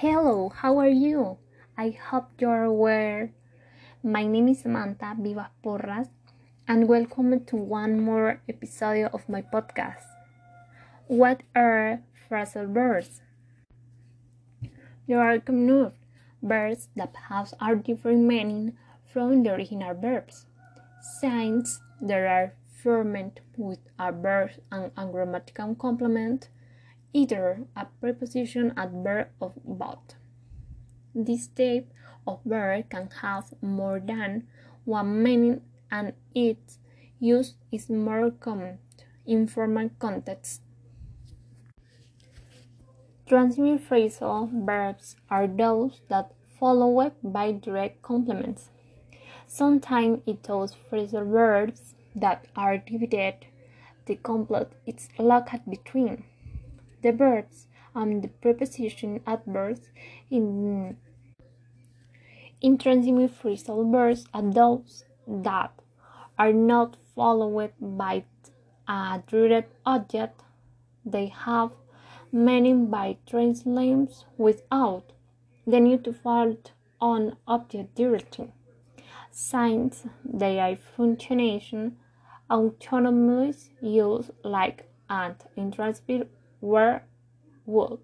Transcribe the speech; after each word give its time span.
Hello, 0.00 0.48
how 0.54 0.78
are 0.78 0.86
you? 0.86 1.38
I 1.76 1.90
hope 1.90 2.30
you're 2.38 2.70
well. 2.70 3.30
My 4.00 4.28
name 4.28 4.46
is 4.46 4.60
Samantha 4.60 5.16
Vivas 5.18 5.50
Porras, 5.60 6.06
and 6.68 6.86
welcome 6.86 7.44
to 7.46 7.56
one 7.56 7.98
more 7.98 8.40
episode 8.48 9.10
of 9.12 9.28
my 9.28 9.42
podcast. 9.42 10.06
What 11.08 11.42
are 11.56 11.98
phrasal 12.30 12.72
verbs? 12.72 13.22
There 15.08 15.18
are 15.18 15.40
common 15.40 15.90
verbs 16.44 16.86
that 16.94 17.16
have 17.28 17.52
a 17.60 17.74
different 17.74 18.22
meaning 18.22 18.78
from 19.12 19.42
the 19.42 19.54
original 19.54 19.94
verbs. 19.94 20.46
Since 21.18 21.80
there 22.00 22.28
are 22.28 22.54
formed 22.70 23.40
with 23.56 23.80
a 23.98 24.12
verb 24.12 24.50
and 24.70 24.92
a 24.96 25.06
grammatical 25.06 25.74
complement, 25.74 26.50
either 27.12 27.64
a 27.76 27.86
preposition 28.00 28.72
adverb 28.76 29.28
of 29.40 29.52
both. 29.64 30.14
This 31.14 31.46
type 31.48 31.90
of 32.26 32.40
verb 32.44 32.90
can 32.90 33.08
have 33.22 33.54
more 33.62 34.00
than 34.00 34.46
one 34.84 35.22
meaning 35.22 35.62
and 35.90 36.12
its 36.34 36.78
use 37.18 37.54
is 37.72 37.88
more 37.88 38.30
common 38.30 38.78
in 39.26 39.46
formal 39.46 39.90
contexts. 39.98 40.60
Transitive 43.26 43.80
phrasal 43.86 44.48
verbs 44.64 45.16
are 45.28 45.46
those 45.46 46.00
that 46.08 46.32
follow 46.58 47.12
by 47.22 47.52
direct 47.52 48.00
complements. 48.00 48.70
Sometimes 49.46 50.20
it 50.26 50.42
those 50.44 50.74
phrasal 50.90 51.26
verbs 51.30 51.94
that 52.14 52.46
are 52.56 52.78
divided, 52.78 53.46
the 54.06 54.16
complement 54.16 54.72
is 54.86 55.08
located 55.18 55.62
between 55.68 56.24
the 57.02 57.12
verbs 57.12 57.66
and 57.94 58.22
the 58.22 58.28
preposition 58.28 59.20
adverbs 59.26 59.90
in 60.30 60.96
intransitive 62.60 63.30
phrasal 63.30 63.90
verbs 63.90 64.26
are 64.34 64.42
those 64.42 65.04
that 65.26 65.72
are 66.38 66.52
not 66.52 66.96
followed 67.14 67.72
by 67.80 68.24
a 68.88 69.22
direct 69.26 69.72
object. 69.84 70.42
They 71.04 71.26
have 71.26 71.70
meaning 72.30 72.90
by 72.90 73.16
translations 73.26 74.24
without 74.36 75.12
the 75.66 75.80
need 75.80 76.04
to 76.04 76.12
fall 76.12 76.56
on 77.00 77.36
object 77.46 77.94
directly. 77.94 78.52
Since 79.30 80.06
they 80.24 80.58
are 80.58 80.76
functionation 80.76 81.96
autonomous 82.50 83.70
use 83.80 84.30
like 84.42 84.88
and 85.10 85.36
intransitive 85.56 86.28
were 86.60 87.02
would, 87.66 88.00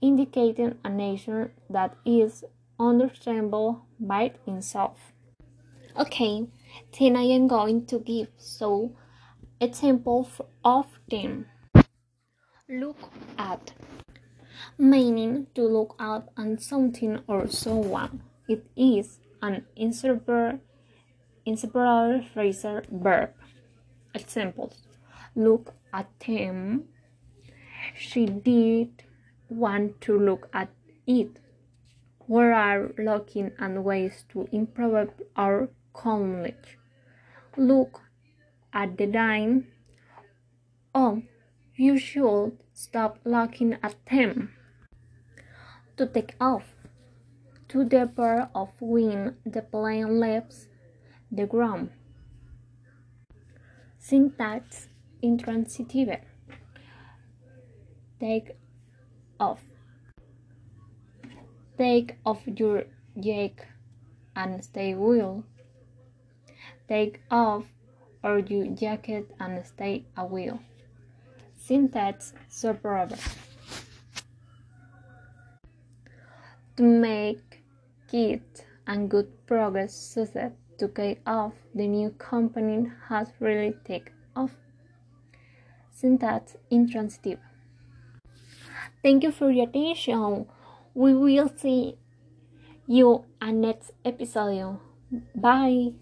indicating 0.00 0.78
a 0.84 0.88
nation 0.90 1.50
that 1.68 1.96
is 2.04 2.44
understandable 2.78 3.86
by 3.98 4.32
itself. 4.46 5.12
Okay, 5.96 6.46
then 6.98 7.16
I 7.16 7.22
am 7.22 7.48
going 7.48 7.86
to 7.86 7.98
give 7.98 8.28
so 8.36 8.96
example 9.60 10.28
of 10.64 10.86
them. 11.10 11.46
Look 12.68 13.10
at 13.36 13.72
meaning 14.78 15.46
to 15.54 15.62
look 15.62 15.94
at 16.00 16.28
on 16.36 16.58
something 16.58 17.20
or 17.26 17.46
someone. 17.48 18.22
It 18.48 18.66
is 18.76 19.18
an 19.42 19.66
inseparable, 19.76 20.60
inseparable 21.44 22.24
phrasal 22.34 22.88
verb. 22.90 23.30
Examples: 24.14 24.82
Look 25.34 25.74
at 25.92 26.08
them 26.26 26.88
she 27.96 28.26
did 28.26 29.04
want 29.48 30.00
to 30.02 30.18
look 30.18 30.48
at 30.52 30.70
it. 31.06 31.38
We 32.26 32.44
are 32.44 32.92
looking 32.98 33.52
at 33.58 33.82
ways 33.82 34.24
to 34.30 34.48
improve 34.52 35.10
our 35.36 35.68
knowledge. 36.04 36.78
Look 37.56 38.00
at 38.72 38.96
the 38.96 39.06
dime. 39.06 39.68
Oh, 40.94 41.22
you 41.76 41.98
should 41.98 42.58
stop 42.72 43.18
looking 43.24 43.76
at 43.82 43.96
them. 44.10 44.54
To 45.96 46.06
take 46.06 46.34
off. 46.40 46.74
To 47.68 47.84
the 47.84 48.06
part 48.06 48.50
of 48.54 48.70
when 48.80 49.36
the 49.44 49.62
plane 49.62 50.20
leaves 50.20 50.68
the 51.30 51.46
ground. 51.46 51.90
Syntax 53.98 54.88
intransitive 55.22 56.20
take 58.22 58.54
off. 59.40 59.58
Take 61.76 62.14
off 62.24 62.40
your 62.46 62.84
jacket 63.18 63.66
and 64.36 64.62
stay 64.62 64.94
well. 64.94 65.42
Take 66.88 67.20
off 67.32 67.64
or 68.22 68.38
your 68.38 68.66
jacket 68.66 69.28
and 69.40 69.66
stay 69.66 70.04
a 70.16 70.24
wheel. 70.24 70.60
Syntax 71.56 72.32
superb. 72.48 73.18
To 76.76 76.82
make 76.82 77.64
it 78.12 78.64
and 78.86 79.10
good 79.10 79.28
progress 79.46 79.94
success 79.94 80.52
to 80.78 80.86
take 80.86 81.20
off, 81.26 81.54
the 81.74 81.88
new 81.88 82.10
company 82.10 82.88
has 83.08 83.32
really 83.40 83.74
taken 83.84 84.14
off. 84.36 84.54
Syntax 85.90 86.56
intransitive. 86.70 87.40
Thank 89.02 89.22
you 89.24 89.32
for 89.32 89.50
your 89.50 89.68
attention. 89.68 90.46
We 90.94 91.14
will 91.14 91.48
see 91.48 91.96
you 92.86 93.24
on 93.40 93.60
next 93.60 93.92
episode. 94.04 94.78
Bye. 95.34 95.92